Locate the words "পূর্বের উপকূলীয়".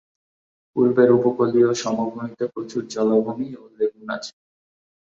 0.75-1.69